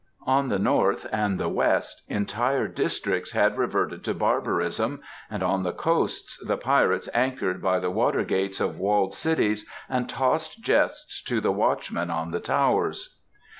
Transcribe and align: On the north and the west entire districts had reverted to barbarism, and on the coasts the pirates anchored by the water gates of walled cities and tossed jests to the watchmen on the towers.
On 0.25 0.49
the 0.49 0.57
north 0.57 1.05
and 1.11 1.39
the 1.39 1.47
west 1.47 2.01
entire 2.07 2.67
districts 2.67 3.33
had 3.33 3.55
reverted 3.55 4.03
to 4.05 4.15
barbarism, 4.15 4.99
and 5.29 5.43
on 5.43 5.61
the 5.61 5.73
coasts 5.73 6.43
the 6.43 6.57
pirates 6.57 7.07
anchored 7.13 7.61
by 7.61 7.77
the 7.77 7.91
water 7.91 8.23
gates 8.23 8.59
of 8.59 8.79
walled 8.79 9.13
cities 9.13 9.63
and 9.87 10.09
tossed 10.09 10.63
jests 10.63 11.21
to 11.25 11.39
the 11.39 11.51
watchmen 11.51 12.09
on 12.09 12.31
the 12.31 12.39
towers. 12.39 13.19